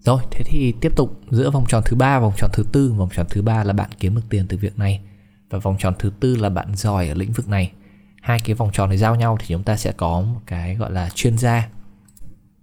Rồi, 0.00 0.23
thế 0.31 0.43
thì 0.47 0.75
tiếp 0.81 0.97
tục 0.97 1.20
giữa 1.31 1.50
vòng 1.50 1.65
tròn 1.69 1.82
thứ 1.87 1.97
ba, 1.97 2.20
vòng 2.20 2.32
tròn 2.37 2.50
thứ 2.53 2.65
tư. 2.73 2.93
Vòng 2.93 3.09
tròn 3.15 3.27
thứ 3.31 3.43
ba 3.43 3.65
là 3.65 3.73
bạn 3.73 3.91
kiếm 3.99 4.15
được 4.15 4.23
tiền 4.29 4.47
từ 4.49 4.56
việc 4.56 4.79
này 4.79 5.00
và 5.50 5.58
vòng 5.58 5.76
tròn 5.79 5.94
thứ 5.99 6.12
tư 6.20 6.37
là 6.37 6.49
bạn 6.49 6.75
giỏi 6.75 7.08
ở 7.08 7.14
lĩnh 7.14 7.32
vực 7.32 7.49
này. 7.49 7.73
Hai 8.23 8.41
cái 8.44 8.55
vòng 8.55 8.70
tròn 8.73 8.88
này 8.88 8.99
giao 8.99 9.14
nhau 9.17 9.37
thì 9.41 9.46
chúng 9.49 9.62
ta 9.62 9.76
sẽ 9.76 9.93
có 9.93 10.20
một 10.20 10.41
cái 10.46 10.75
gọi 10.75 10.93
là 10.93 11.11
chuyên 11.14 11.38
gia. 11.38 11.69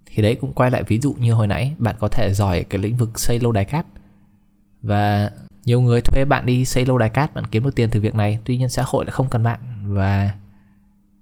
Thì 0.06 0.24
đấy, 0.24 0.36
cũng 0.42 0.54
quay 0.54 0.72
lại 0.72 0.84
ví 0.84 1.00
dụ 1.00 1.14
như 1.14 1.34
hồi 1.34 1.48
nãy, 1.48 1.76
bạn 1.78 1.96
có 2.00 2.08
thể 2.08 2.34
giỏi 2.34 2.64
cái 2.64 2.82
lĩnh 2.82 2.98
vực 2.98 3.20
xây 3.20 3.40
lâu 3.40 3.52
đài 3.52 3.66
cát. 3.66 3.86
Và 4.82 5.32
nhiều 5.66 5.82
người 5.82 6.02
thuê 6.02 6.26
bạn 6.26 6.46
đi 6.46 6.66
xây 6.66 6.86
lâu 6.86 6.98
đài 6.98 7.10
cát, 7.10 7.34
bạn 7.34 7.44
kiếm 7.52 7.64
được 7.64 7.76
tiền 7.76 7.90
từ 7.90 8.00
việc 8.00 8.16
này. 8.16 8.40
Tuy 8.46 8.58
nhiên 8.58 8.70
xã 8.70 8.84
hội 8.86 9.06
lại 9.06 9.12
không 9.12 9.30
cần 9.30 9.44
bạn. 9.44 9.60
Và 9.84 10.32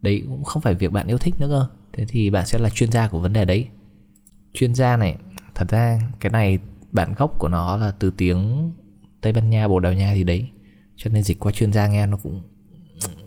đấy 0.01 0.23
cũng 0.27 0.44
không 0.44 0.61
phải 0.61 0.73
việc 0.73 0.91
bạn 0.91 1.07
yêu 1.07 1.17
thích 1.17 1.35
nữa 1.39 1.47
cơ. 1.50 1.67
Thế 1.94 2.06
thì 2.07 2.29
bạn 2.29 2.45
sẽ 2.45 2.59
là 2.59 2.69
chuyên 2.69 2.91
gia 2.91 3.07
của 3.07 3.19
vấn 3.19 3.33
đề 3.33 3.45
đấy. 3.45 3.67
Chuyên 4.53 4.75
gia 4.75 4.97
này, 4.97 5.15
thật 5.56 5.69
ra 5.69 6.00
cái 6.19 6.31
này, 6.31 6.59
bản 6.91 7.13
gốc 7.17 7.39
của 7.39 7.47
nó 7.47 7.77
là 7.77 7.91
từ 8.00 8.11
tiếng 8.17 8.71
tây 9.21 9.33
ban 9.33 9.50
nha, 9.50 9.67
bồ 9.67 9.79
đào 9.79 9.94
nha 9.94 10.13
gì 10.13 10.23
đấy 10.23 10.50
cho 11.00 11.10
nên 11.13 11.24
dịch 11.24 11.40
qua 11.40 11.51
chuyên 11.51 11.74
gia 11.74 11.88
nghe 11.88 12.06
nó 12.06 12.18
cũng 12.24 12.42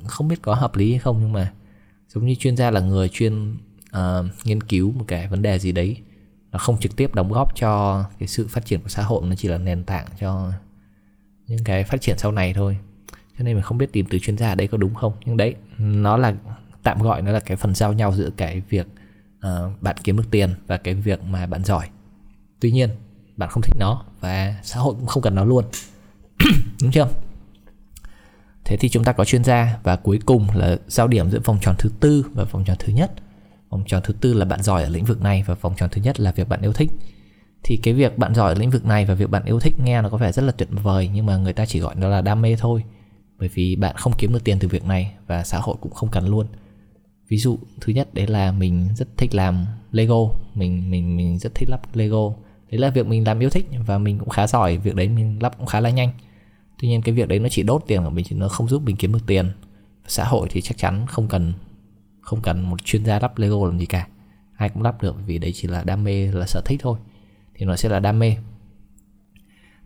không 0.06 0.28
biết 0.28 0.42
có 0.42 0.54
hợp 0.54 0.76
lý 0.76 0.90
hay 0.90 0.98
không 0.98 1.18
nhưng 1.20 1.32
mà 1.32 1.52
giống 2.08 2.26
như 2.26 2.34
chuyên 2.34 2.56
gia 2.56 2.70
là 2.70 2.80
người 2.80 3.08
chuyên 3.08 3.56
uh, 3.96 4.26
nghiên 4.44 4.60
cứu 4.60 4.92
một 4.92 5.04
cái 5.08 5.28
vấn 5.28 5.42
đề 5.42 5.58
gì 5.58 5.72
đấy 5.72 5.96
nó 6.52 6.58
không 6.58 6.78
trực 6.78 6.96
tiếp 6.96 7.14
đóng 7.14 7.32
góp 7.32 7.56
cho 7.56 8.04
cái 8.18 8.28
sự 8.28 8.48
phát 8.48 8.66
triển 8.66 8.80
của 8.80 8.88
xã 8.88 9.02
hội 9.02 9.26
nó 9.26 9.34
chỉ 9.34 9.48
là 9.48 9.58
nền 9.58 9.84
tảng 9.84 10.06
cho 10.20 10.52
những 11.46 11.64
cái 11.64 11.84
phát 11.84 12.00
triển 12.00 12.18
sau 12.18 12.32
này 12.32 12.54
thôi. 12.54 12.76
Cho 13.38 13.44
nên 13.44 13.54
mình 13.54 13.62
không 13.62 13.78
biết 13.78 13.92
tìm 13.92 14.06
từ 14.10 14.18
chuyên 14.18 14.38
gia 14.38 14.48
ở 14.48 14.54
đây 14.54 14.66
có 14.66 14.78
đúng 14.78 14.94
không? 14.94 15.12
Nhưng 15.24 15.36
đấy 15.36 15.54
nó 15.78 16.16
là 16.16 16.34
tạm 16.82 17.02
gọi 17.02 17.22
nó 17.22 17.32
là 17.32 17.40
cái 17.40 17.56
phần 17.56 17.74
giao 17.74 17.92
nhau 17.92 18.12
giữa 18.12 18.30
cái 18.36 18.62
việc 18.68 18.86
uh, 19.46 19.82
bạn 19.82 19.96
kiếm 20.04 20.16
được 20.16 20.30
tiền 20.30 20.54
và 20.66 20.76
cái 20.76 20.94
việc 20.94 21.22
mà 21.22 21.46
bạn 21.46 21.64
giỏi. 21.64 21.88
Tuy 22.60 22.70
nhiên 22.70 22.90
bạn 23.36 23.48
không 23.50 23.62
thích 23.62 23.76
nó 23.78 24.04
và 24.20 24.54
xã 24.62 24.80
hội 24.80 24.94
cũng 24.94 25.06
không 25.06 25.22
cần 25.22 25.34
nó 25.34 25.44
luôn. 25.44 25.64
Đúng 26.82 26.90
chưa? 26.90 27.08
Thế 28.64 28.76
thì 28.76 28.88
chúng 28.88 29.04
ta 29.04 29.12
có 29.12 29.24
chuyên 29.24 29.44
gia 29.44 29.78
và 29.82 29.96
cuối 29.96 30.18
cùng 30.26 30.46
là 30.54 30.76
giao 30.88 31.08
điểm 31.08 31.30
giữa 31.30 31.40
vòng 31.44 31.58
tròn 31.62 31.74
thứ 31.78 31.90
tư 32.00 32.26
và 32.34 32.44
vòng 32.44 32.64
tròn 32.64 32.76
thứ 32.80 32.92
nhất. 32.92 33.12
Vòng 33.70 33.84
tròn 33.86 34.02
thứ 34.04 34.14
tư 34.20 34.34
là 34.34 34.44
bạn 34.44 34.62
giỏi 34.62 34.82
ở 34.82 34.88
lĩnh 34.88 35.04
vực 35.04 35.22
này 35.22 35.44
và 35.46 35.54
vòng 35.54 35.74
tròn 35.76 35.88
thứ 35.92 36.02
nhất 36.02 36.20
là 36.20 36.32
việc 36.32 36.48
bạn 36.48 36.62
yêu 36.62 36.72
thích. 36.72 36.90
Thì 37.62 37.76
cái 37.76 37.94
việc 37.94 38.18
bạn 38.18 38.34
giỏi 38.34 38.52
ở 38.52 38.58
lĩnh 38.58 38.70
vực 38.70 38.84
này 38.84 39.04
và 39.04 39.14
việc 39.14 39.30
bạn 39.30 39.44
yêu 39.44 39.60
thích 39.60 39.74
nghe 39.78 40.02
nó 40.02 40.08
có 40.08 40.16
vẻ 40.16 40.32
rất 40.32 40.42
là 40.42 40.52
tuyệt 40.52 40.68
vời, 40.70 41.10
nhưng 41.14 41.26
mà 41.26 41.36
người 41.36 41.52
ta 41.52 41.66
chỉ 41.66 41.80
gọi 41.80 41.94
nó 41.94 42.08
là 42.08 42.20
đam 42.20 42.42
mê 42.42 42.56
thôi. 42.56 42.84
Bởi 43.38 43.48
vì 43.54 43.76
bạn 43.76 43.96
không 43.96 44.12
kiếm 44.18 44.32
được 44.32 44.44
tiền 44.44 44.58
từ 44.58 44.68
việc 44.68 44.84
này 44.84 45.12
và 45.26 45.44
xã 45.44 45.58
hội 45.58 45.76
cũng 45.80 45.92
không 45.92 46.10
cần 46.10 46.26
luôn. 46.26 46.46
Ví 47.28 47.38
dụ, 47.38 47.58
thứ 47.80 47.92
nhất, 47.92 48.14
đấy 48.14 48.26
là 48.26 48.52
mình 48.52 48.88
rất 48.96 49.08
thích 49.16 49.34
làm 49.34 49.66
lego. 49.92 50.16
Mình 50.54 50.90
mình 50.90 51.16
mình 51.16 51.38
rất 51.38 51.54
thích 51.54 51.68
lắp 51.70 51.80
lego. 51.94 52.32
Đấy 52.70 52.80
là 52.80 52.90
việc 52.90 53.06
mình 53.06 53.26
làm 53.26 53.38
yêu 53.38 53.50
thích 53.50 53.66
và 53.86 53.98
mình 53.98 54.18
cũng 54.18 54.28
khá 54.28 54.46
giỏi, 54.46 54.78
việc 54.78 54.94
đấy 54.94 55.08
mình 55.08 55.42
lắp 55.42 55.58
cũng 55.58 55.66
khá 55.66 55.80
là 55.80 55.90
nhanh 55.90 56.10
tuy 56.82 56.88
nhiên 56.88 57.02
cái 57.02 57.14
việc 57.14 57.28
đấy 57.28 57.38
nó 57.38 57.48
chỉ 57.48 57.62
đốt 57.62 57.84
tiền 57.86 58.04
của 58.04 58.10
mình 58.10 58.24
chứ 58.24 58.36
nó 58.36 58.48
không 58.48 58.68
giúp 58.68 58.82
mình 58.82 58.96
kiếm 58.96 59.12
được 59.12 59.26
tiền. 59.26 59.50
Xã 60.06 60.24
hội 60.24 60.48
thì 60.50 60.60
chắc 60.60 60.78
chắn 60.78 61.06
không 61.06 61.28
cần 61.28 61.52
không 62.20 62.40
cần 62.42 62.70
một 62.70 62.84
chuyên 62.84 63.04
gia 63.04 63.18
lắp 63.18 63.38
lego 63.38 63.66
làm 63.66 63.78
gì 63.78 63.86
cả. 63.86 64.06
Ai 64.56 64.68
cũng 64.68 64.82
lắp 64.82 65.02
được 65.02 65.16
vì 65.26 65.38
đấy 65.38 65.52
chỉ 65.54 65.68
là 65.68 65.84
đam 65.84 66.04
mê 66.04 66.26
là 66.32 66.46
sở 66.46 66.62
thích 66.64 66.80
thôi. 66.82 66.98
Thì 67.54 67.66
nó 67.66 67.76
sẽ 67.76 67.88
là 67.88 68.00
đam 68.00 68.18
mê. 68.18 68.36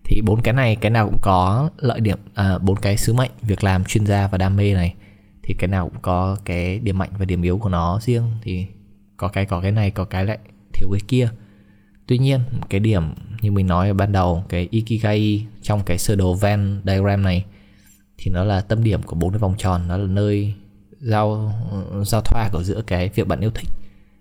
Thì 0.04 0.20
bốn 0.24 0.42
cái 0.42 0.54
này 0.54 0.76
cái 0.76 0.90
nào 0.90 1.06
cũng 1.06 1.18
có 1.22 1.70
lợi 1.76 2.00
điểm 2.00 2.18
à, 2.34 2.58
bốn 2.58 2.76
cái 2.76 2.96
sứ 2.96 3.12
mệnh 3.12 3.30
việc 3.42 3.64
làm 3.64 3.84
chuyên 3.84 4.06
gia 4.06 4.28
và 4.28 4.38
đam 4.38 4.56
mê 4.56 4.74
này. 4.74 4.94
Thì 5.42 5.54
cái 5.58 5.68
nào 5.68 5.88
cũng 5.88 6.02
có 6.02 6.36
cái 6.44 6.78
điểm 6.78 6.98
mạnh 6.98 7.10
và 7.18 7.24
điểm 7.24 7.42
yếu 7.42 7.58
của 7.58 7.68
nó 7.68 8.00
riêng. 8.02 8.22
Thì 8.42 8.66
có 9.16 9.28
cái 9.28 9.46
có 9.46 9.60
cái 9.60 9.72
này 9.72 9.90
có 9.90 10.04
cái 10.04 10.24
lại 10.24 10.38
thiếu 10.72 10.88
cái 10.92 11.00
kia. 11.08 11.28
Tuy 12.06 12.18
nhiên 12.18 12.40
cái 12.68 12.80
điểm 12.80 13.02
như 13.40 13.52
mình 13.52 13.66
nói 13.66 13.88
ở 13.88 13.94
ban 13.94 14.12
đầu 14.12 14.44
cái 14.48 14.68
ikigai 14.70 15.46
trong 15.62 15.82
cái 15.86 15.98
sơ 15.98 16.16
đồ 16.16 16.34
Venn 16.34 16.82
diagram 16.84 17.22
này 17.22 17.44
thì 18.18 18.30
nó 18.30 18.44
là 18.44 18.60
tâm 18.60 18.84
điểm 18.84 19.02
của 19.02 19.16
bốn 19.16 19.30
cái 19.32 19.38
vòng 19.38 19.54
tròn. 19.58 19.88
Nó 19.88 19.96
là 19.96 20.06
nơi 20.06 20.54
giao 21.00 21.52
giao 22.06 22.20
thoa 22.20 22.48
của 22.52 22.62
giữa 22.62 22.82
cái 22.86 23.08
việc 23.14 23.28
bạn 23.28 23.40
yêu 23.40 23.50
thích. 23.50 23.68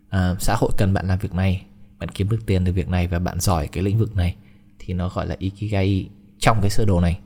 À, 0.09 0.35
xã 0.39 0.55
hội 0.57 0.71
cần 0.77 0.93
bạn 0.93 1.07
làm 1.07 1.19
việc 1.19 1.33
này 1.33 1.65
bạn 1.99 2.09
kiếm 2.09 2.29
được 2.29 2.45
tiền 2.45 2.65
từ 2.65 2.71
việc 2.71 2.89
này 2.89 3.07
và 3.07 3.19
bạn 3.19 3.39
giỏi 3.39 3.67
cái 3.67 3.83
lĩnh 3.83 3.99
vực 3.99 4.15
này. 4.15 4.35
Thì 4.79 4.93
nó 4.93 5.09
gọi 5.09 5.27
là 5.27 5.35
ikigai 5.39 6.09
trong 6.39 6.59
cái 6.61 6.69
sơ 6.69 6.85
đồ 6.85 7.01
này. 7.01 7.19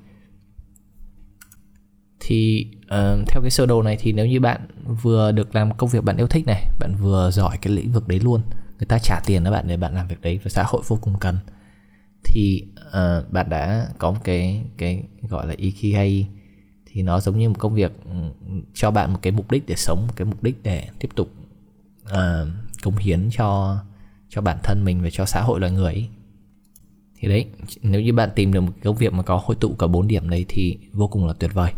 Thì 2.19 2.67
uh, 2.86 3.27
theo 3.27 3.41
cái 3.41 3.50
sơ 3.50 3.65
đồ 3.65 3.81
này 3.81 3.98
thì 4.00 4.12
nếu 4.12 4.25
như 4.25 4.39
bạn 4.39 4.67
vừa 5.01 5.31
được 5.31 5.55
làm 5.55 5.77
công 5.77 5.89
việc 5.89 6.03
bạn 6.03 6.17
yêu 6.17 6.27
thích 6.27 6.46
này 6.46 6.65
bạn 6.79 6.96
vừa 7.01 7.31
giỏi 7.31 7.58
cái 7.62 7.74
lĩnh 7.74 7.91
vực 7.91 8.08
đấy 8.08 8.19
luôn 8.19 8.41
người 8.79 8.86
ta 8.86 9.00
trả 9.00 9.19
tiền 9.25 9.43
cho 9.43 9.51
bạn 9.51 9.67
để 9.67 9.77
bạn 9.77 9.96
làm 9.96 10.08
việc 10.08 10.22
đấy 10.22 10.39
và 10.43 10.50
xã 10.50 10.63
hội 10.67 10.81
vô 10.88 10.98
cùng 11.01 11.19
cần 11.19 11.38
thì 12.24 12.64
uh, 12.88 13.32
bạn 13.32 13.50
đã 13.50 13.88
có 13.98 14.12
một 14.12 14.20
cái 14.24 14.64
cái 14.78 15.04
gọi 15.30 15.48
là 15.48 15.54
ikigai. 15.58 16.28
Thì 16.86 17.02
nó 17.02 17.20
giống 17.20 17.40
như 17.40 17.50
một 17.50 17.60
công 17.60 17.74
việc 17.74 17.92
ừ, 18.06 18.12
cho 18.74 18.92
bạn 18.92 19.14
một 19.14 19.20
cái 19.22 19.32
mục 19.32 19.52
đích 19.52 19.64
để 19.68 19.76
sống 19.76 20.08
một 20.08 20.14
cái 20.16 20.26
mục 20.26 20.44
đích 20.44 20.64
để 20.64 20.88
tiếp 21.00 21.10
tục 21.16 21.32
uh, 22.04 22.48
cống 22.84 22.98
hiến 22.98 23.30
cho 23.32 23.80
cho 24.30 24.42
bản 24.42 24.58
thân 24.64 24.86
mình 24.86 25.02
và 25.02 25.10
cho 25.10 25.26
xã 25.26 25.42
hội 25.42 25.60
loài 25.60 25.72
người 25.72 25.94
ấy. 25.94 26.10
thì 27.20 27.28
đấy 27.28 27.46
nếu 27.82 28.02
như 28.02 28.14
bạn 28.14 28.30
tìm 28.36 28.54
được 28.54 28.62
một 28.62 28.72
công 28.84 28.96
việc 28.96 29.14
mà 29.14 29.24
có 29.24 29.42
hội 29.44 29.56
tụ 29.60 29.76
cả 29.80 29.88
bốn 29.88 30.08
điểm 30.08 30.30
đấy 30.30 30.46
thì 30.48 30.78
vô 30.94 31.08
cùng 31.08 31.26
là 31.26 31.34
tuyệt 31.34 31.54
vời. 31.54 31.74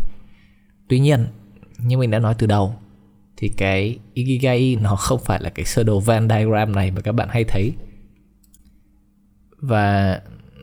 Tuy 0.87 0.99
nhiên 0.99 1.27
như 1.77 1.97
mình 1.97 2.11
đã 2.11 2.19
nói 2.19 2.35
từ 2.37 2.47
đầu 2.47 2.75
thì 3.37 3.49
cái 3.57 3.99
ikigai 4.13 4.77
nó 4.81 4.95
không 4.95 5.19
phải 5.25 5.41
là 5.41 5.49
cái 5.49 5.65
sơ 5.65 5.83
đồ 5.83 5.99
Venn 5.99 6.29
diagram 6.29 6.71
này 6.71 6.91
mà 6.91 7.01
các 7.01 7.11
bạn 7.11 7.29
hay 7.31 7.43
thấy. 7.43 7.73
Và 9.57 10.21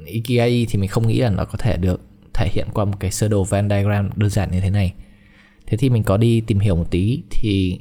ikigai 0.09 0.67
thì 0.71 0.79
mình 0.79 0.89
không 0.89 1.09
nghĩ 1.09 1.19
là 1.19 1.31
nó 1.31 1.45
có 1.45 1.59
thể 1.59 1.77
được 1.77 2.01
thể 2.35 2.49
hiện 2.53 2.67
qua 2.75 2.85
một 2.85 2.97
cái 3.01 3.11
sơ 3.11 3.29
đồ 3.29 3.45
Venn 3.45 3.69
diagram 3.69 4.11
đơn 4.17 4.31
giản 4.31 4.51
như 4.51 4.61
thế 4.61 4.71
này. 4.71 4.95
Thế 5.67 5.77
thì 5.77 5.91
mình 5.91 6.03
có 6.03 6.17
đi 6.17 6.41
tìm 6.41 6.59
hiểu 6.59 6.77
một 6.77 6.91
tí 6.91 7.23
thì 7.31 7.81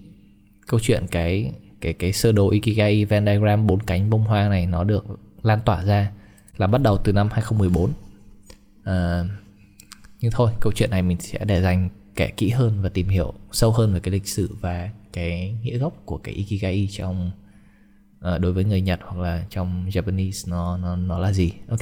câu 0.68 0.80
chuyện 0.80 1.06
cái 1.12 1.52
cái 1.82 1.94
cái 1.94 2.14
sơ 2.14 2.32
đồ 2.32 2.50
Ikigai 2.50 3.06
Venn 3.06 3.26
diagram 3.26 3.68
bốn 3.68 3.80
cánh 3.80 4.10
bông 4.10 4.24
hoa 4.24 4.50
này 4.50 4.66
nó 4.66 4.84
được 4.84 5.06
lan 5.44 5.60
tỏa 5.66 5.84
ra 5.84 6.12
là 6.58 6.68
bắt 6.68 6.82
đầu 6.82 6.98
từ 6.98 7.14
năm 7.14 7.30
2014 7.32 7.86
à, 7.86 7.92
ờ, 8.84 9.26
nhưng 10.20 10.32
thôi 10.32 10.52
câu 10.62 10.74
chuyện 10.76 10.90
này 10.90 11.02
mình 11.02 11.18
sẽ 11.20 11.46
để 11.46 11.62
dành 11.62 11.90
kể 12.16 12.30
kỹ 12.38 12.50
hơn 12.50 12.82
và 12.82 12.90
tìm 12.90 13.08
hiểu 13.08 13.34
sâu 13.52 13.72
hơn 13.72 13.94
về 13.94 14.00
cái 14.00 14.12
lịch 14.12 14.28
sử 14.28 14.56
và 14.62 14.90
cái 15.14 15.56
nghĩa 15.64 15.78
gốc 15.78 15.94
của 16.06 16.18
cái 16.18 16.34
Ikigai 16.34 16.90
trong 16.92 17.32
uh, 18.20 18.42
đối 18.42 18.54
với 18.54 18.64
người 18.64 18.82
Nhật 18.82 19.00
hoặc 19.04 19.22
là 19.22 19.46
trong 19.50 19.90
Japanese 19.90 20.52
nó 20.52 20.78
nó 20.78 20.96
nó 20.96 21.20
là 21.20 21.34
gì. 21.34 21.52
Ok? 21.70 21.82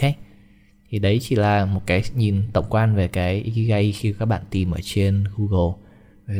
Thì 0.89 0.99
đấy 0.99 1.19
chỉ 1.21 1.35
là 1.35 1.65
một 1.65 1.81
cái 1.85 2.03
nhìn 2.15 2.41
tổng 2.53 2.65
quan 2.69 2.95
về 2.95 3.07
cái 3.07 3.41
Ikigai 3.41 3.91
khi 3.91 4.13
các 4.19 4.25
bạn 4.25 4.41
tìm 4.49 4.71
ở 4.71 4.79
trên 4.83 5.23
Google. 5.37 5.73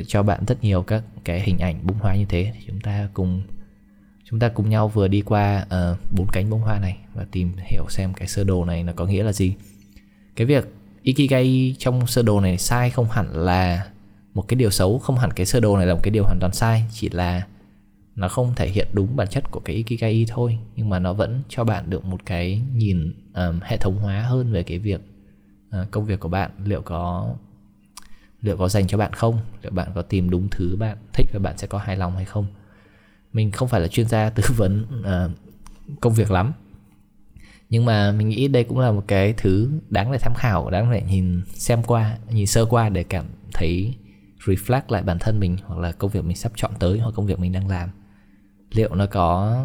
Cho 0.07 0.23
bạn 0.23 0.45
rất 0.47 0.63
nhiều 0.63 0.83
các 0.83 1.03
cái 1.23 1.41
hình 1.41 1.57
ảnh 1.57 1.79
bông 1.83 1.97
hoa 1.99 2.15
như 2.15 2.25
thế. 2.29 2.51
Thì 2.53 2.59
chúng 2.67 2.81
ta 2.81 3.09
cùng 3.13 3.41
chúng 4.29 4.39
ta 4.39 4.49
cùng 4.49 4.69
nhau 4.69 4.87
vừa 4.87 5.07
đi 5.07 5.21
qua 5.21 5.65
ờ, 5.69 5.97
bốn 6.11 6.27
uh, 6.27 6.33
cánh 6.33 6.49
bông 6.49 6.61
hoa 6.61 6.79
này 6.79 6.97
và 7.13 7.25
tìm 7.31 7.51
hiểu 7.57 7.85
xem 7.89 8.13
cái 8.13 8.27
sơ 8.27 8.43
đồ 8.43 8.65
này 8.65 8.83
nó 8.83 8.93
có 8.95 9.05
nghĩa 9.05 9.23
là 9.23 9.31
gì. 9.31 9.53
Cái 10.35 10.47
việc 10.47 10.73
ikigai 11.03 11.75
trong 11.79 12.07
sơ 12.07 12.21
đồ 12.21 12.41
này 12.41 12.57
sai 12.57 12.89
không 12.89 13.09
hẳn 13.09 13.27
là 13.31 13.85
một 14.33 14.47
cái 14.47 14.55
điều 14.55 14.69
xấu 14.69 14.99
không 14.99 15.17
hẳn 15.17 15.31
cái 15.33 15.45
sơ 15.45 15.59
đồ 15.59 15.77
này 15.77 15.85
là 15.85 15.93
một 15.93 15.99
cái 16.03 16.11
điều 16.11 16.23
hoàn 16.23 16.37
toàn 16.39 16.53
sai. 16.53 16.83
Chỉ 16.91 17.09
là 17.09 17.41
nó 18.15 18.27
không 18.27 18.53
thể 18.55 18.69
hiện 18.69 18.88
đúng 18.93 19.15
bản 19.15 19.27
chất 19.27 19.51
của 19.51 19.60
cái 19.60 19.75
ikigai 19.75 20.25
thôi 20.27 20.57
nhưng 20.75 20.89
mà 20.89 21.00
nó 21.00 21.13
vẫn 21.13 21.41
cho 21.50 21.63
bạn 21.63 21.89
được 21.89 22.05
một 22.05 22.22
cái 22.25 22.62
nhìn 22.74 23.13
um, 23.34 23.60
hệ 23.63 23.77
thống 23.77 23.98
hóa 23.98 24.22
hơn 24.22 24.51
về 24.51 24.63
cái 24.63 24.79
việc 24.79 25.01
uh, 25.81 25.91
công 25.91 26.05
việc 26.05 26.19
của 26.19 26.29
bạn 26.29 26.51
liệu 26.63 26.81
có 26.81 27.36
liệu 28.41 28.57
có 28.57 28.69
dành 28.69 28.88
cho 28.88 28.98
bạn 28.98 29.13
không 29.13 29.39
liệu 29.62 29.72
bạn 29.72 29.88
có 29.95 30.01
tìm 30.01 30.29
đúng 30.29 30.48
thứ 30.51 30.75
bạn 30.79 30.98
thích 31.13 31.27
và 31.34 31.39
bạn 31.39 31.57
sẽ 31.57 31.67
có 31.67 31.77
hài 31.77 31.98
lòng 31.98 32.15
hay 32.15 32.25
không. 32.25 32.45
Mình 33.34 33.51
không 33.51 33.67
phải 33.67 33.81
là 33.81 33.88
chuyên 33.88 34.07
gia 34.07 34.29
tư 34.36 34.43
vấn 34.57 34.86
uh, 35.00 35.31
công 36.01 36.13
việc 36.13 36.31
lắm. 36.31 36.53
Nhưng 37.69 37.86
mà 37.86 38.12
mình 38.12 38.29
nghĩ 38.29 38.48
đây 38.48 38.63
cũng 38.63 38.79
là 38.79 38.91
một 38.91 39.03
cái 39.07 39.34
thứ 39.34 39.72
đáng 39.89 40.12
để 40.12 40.17
tham 40.22 40.34
khảo 40.36 40.69
đáng 40.69 40.91
để 40.91 41.03
nhìn 41.10 41.41
xem 41.45 41.84
qua 41.84 42.17
nhìn 42.29 42.48
sơ 42.48 42.65
qua 42.65 42.89
để 42.89 43.03
cảm 43.03 43.25
thấy 43.53 43.95
reflect 44.45 44.81
lại 44.88 45.03
bản 45.03 45.17
thân 45.19 45.39
mình 45.39 45.57
hoặc 45.65 45.79
là 45.79 45.91
công 45.91 46.12
việc 46.12 46.25
mình 46.25 46.36
sắp 46.36 46.51
chọn 46.55 46.72
tới 46.79 47.00
hoặc 47.00 47.12
công 47.15 47.25
việc 47.25 47.39
mình 47.39 47.51
đang 47.51 47.67
làm 47.67 47.89
liệu 48.72 48.95
nó 48.95 49.05
có 49.05 49.60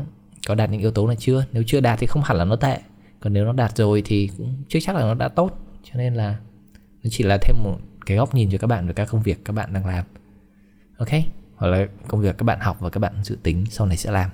có 0.49 0.55
đạt 0.55 0.71
những 0.71 0.81
yếu 0.81 0.91
tố 0.91 1.07
này 1.07 1.17
chưa? 1.17 1.45
Nếu 1.53 1.63
chưa 1.67 1.81
đạt 1.81 1.99
thì 1.99 2.07
không 2.07 2.23
hẳn 2.23 2.37
là 2.37 2.45
nó 2.45 2.57
tệ. 2.57 2.81
Còn 3.21 3.33
nếu 3.33 3.45
nó 3.45 3.53
đạt 3.53 3.77
rồi 3.77 4.03
thì 4.05 4.31
cũng 4.39 4.55
chưa 4.69 4.79
chắc 4.83 4.97
là 4.97 5.03
nó 5.03 5.15
đã 5.15 5.29
tốt. 5.29 5.59
Cho 5.85 5.95
nên 5.95 6.15
là 6.15 6.37
nó 7.03 7.11
chỉ 7.11 7.25
là 7.25 7.39
thêm 7.43 7.57
một 7.65 7.79
cái 8.07 8.17
góc 8.17 8.35
nhìn 8.35 8.51
cho 8.51 8.59
các 8.59 8.67
bạn 8.67 8.87
về 8.87 8.93
các 8.93 9.09
công 9.11 9.23
việc 9.23 9.45
các 9.45 9.53
bạn 9.53 9.73
đang 9.73 9.87
làm. 9.87 10.05
Ok? 10.97 11.09
Hoặc 11.57 11.69
là 11.69 11.87
công 12.09 12.21
việc 12.21 12.39
các 12.39 12.45
bạn 12.45 12.61
học 12.61 12.77
và 12.81 12.91
các 12.91 12.99
bạn 12.99 13.13
dự 13.25 13.39
tính 13.43 13.67
sau 13.71 13.87
này 13.87 13.97
sẽ 13.97 14.11
làm. 14.11 14.31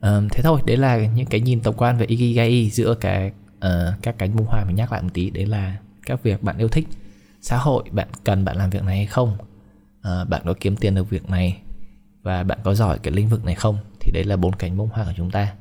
Um, 0.00 0.28
thế 0.28 0.42
thôi 0.42 0.60
đấy 0.66 0.76
là 0.76 0.96
những 0.96 1.26
cái 1.26 1.40
nhìn 1.40 1.60
tổng 1.60 1.76
quan 1.76 1.98
về 1.98 2.06
ikigai 2.06 2.70
giữa 2.70 2.94
cái 2.94 3.32
uh, 3.56 3.70
các 4.02 4.18
cánh 4.18 4.36
bông 4.36 4.46
hoa 4.46 4.64
mình 4.64 4.76
nhắc 4.76 4.92
lại 4.92 5.02
một 5.02 5.08
tí. 5.14 5.30
Đấy 5.30 5.46
là 5.46 5.76
các 6.06 6.22
việc 6.22 6.42
bạn 6.42 6.58
yêu 6.58 6.68
thích. 6.68 6.88
Xã 7.40 7.56
hội 7.56 7.84
bạn 7.90 8.08
cần 8.24 8.44
bạn 8.44 8.56
làm 8.56 8.70
việc 8.70 8.82
này 8.82 8.96
hay 8.96 9.06
không? 9.06 9.36
Uh, 9.98 10.28
bạn 10.28 10.42
có 10.44 10.54
kiếm 10.60 10.76
tiền 10.76 10.94
được 10.94 11.10
việc 11.10 11.30
này? 11.30 11.60
Và 12.24 12.42
bạn 12.42 12.58
có 12.64 12.74
giỏi 12.74 12.98
cái 12.98 13.12
lĩnh 13.12 13.28
vực 13.28 13.44
này 13.44 13.54
không? 13.54 13.78
Thì 14.00 14.12
đấy 14.12 14.24
là 14.24 14.36
bốn 14.36 14.52
cánh 14.52 14.76
bông 14.76 14.88
hoa 14.88 15.04
của 15.04 15.12
chúng 15.16 15.30
ta. 15.30 15.54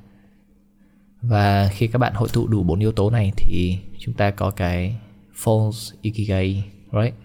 Và 1.21 1.69
khi 1.73 1.87
các 1.87 1.99
bạn 1.99 2.13
hội 2.13 2.29
tụ 2.33 2.47
đủ 2.47 2.63
bốn 2.63 2.79
yếu 2.79 2.91
tố 2.91 3.09
này 3.09 3.31
thì 3.35 3.77
chúng 3.99 4.13
ta 4.13 4.31
có 4.31 4.51
cái 4.51 4.95
false 5.43 5.95
ikigai 6.01 6.63
right? 6.91 7.15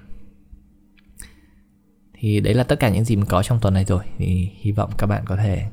Thì 2.14 2.40
đấy 2.40 2.54
là 2.54 2.64
tất 2.64 2.80
cả 2.80 2.88
những 2.88 3.04
gì 3.04 3.16
mình 3.16 3.26
có 3.26 3.42
trong 3.42 3.60
tuần 3.60 3.74
này 3.74 3.84
rồi. 3.84 4.04
Thì 4.18 4.50
hy 4.60 4.72
vọng 4.72 4.90
các 4.98 5.06
bạn 5.06 5.24
có 5.26 5.36
thể 5.36 5.66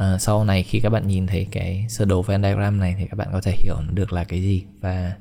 uh, 0.00 0.20
sau 0.20 0.44
này 0.44 0.62
khi 0.62 0.80
các 0.80 0.90
bạn 0.90 1.06
nhìn 1.06 1.26
thấy 1.26 1.46
cái 1.50 1.86
sơ 1.88 2.04
đồ 2.04 2.22
Venn 2.22 2.42
diagram 2.42 2.78
này 2.78 2.94
thì 2.98 3.06
các 3.10 3.16
bạn 3.16 3.28
có 3.32 3.40
thể 3.40 3.56
hiểu 3.58 3.76
được 3.94 4.12
là 4.12 4.24
cái 4.24 4.42
gì. 4.42 4.64
Và 4.80 5.16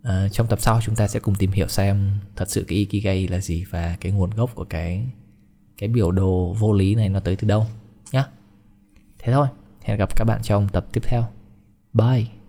uh, 0.00 0.32
trong 0.32 0.46
tập 0.46 0.60
sau 0.60 0.80
chúng 0.80 0.94
ta 0.94 1.08
sẽ 1.08 1.20
cùng 1.20 1.34
tìm 1.34 1.50
hiểu 1.50 1.68
xem 1.68 2.10
thật 2.36 2.50
sự 2.50 2.64
cái 2.68 2.78
ikigai 2.78 3.28
là 3.28 3.40
gì 3.40 3.64
và 3.70 3.96
cái 4.00 4.12
nguồn 4.12 4.30
gốc 4.30 4.54
của 4.54 4.64
cái 4.64 5.06
cái 5.82 5.88
biểu 5.88 6.10
đồ 6.10 6.54
vô 6.58 6.72
lý 6.72 6.94
này 6.94 7.08
nó 7.08 7.20
tới 7.20 7.36
từ 7.36 7.48
đâu 7.48 7.66
nhá. 8.12 8.24
Thế 9.18 9.32
thôi, 9.32 9.46
hẹn 9.82 9.98
gặp 9.98 10.16
các 10.16 10.24
bạn 10.24 10.40
trong 10.42 10.68
tập 10.68 10.86
tiếp 10.92 11.00
theo. 11.04 11.24
Bye. 11.92 12.41